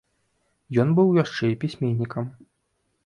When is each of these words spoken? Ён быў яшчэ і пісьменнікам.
Ён 0.83 0.89
быў 0.99 1.13
яшчэ 1.23 1.45
і 1.51 1.59
пісьменнікам. 1.65 2.25